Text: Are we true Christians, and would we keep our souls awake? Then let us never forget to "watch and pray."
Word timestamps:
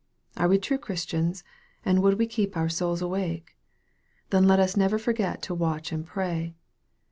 Are 0.35 0.47
we 0.47 0.57
true 0.57 0.79
Christians, 0.79 1.43
and 1.85 2.01
would 2.01 2.17
we 2.17 2.25
keep 2.25 2.57
our 2.57 2.69
souls 2.69 3.03
awake? 3.03 3.55
Then 4.31 4.47
let 4.47 4.59
us 4.59 4.75
never 4.75 4.97
forget 4.97 5.43
to 5.43 5.53
"watch 5.53 5.91
and 5.91 6.03
pray." 6.03 6.55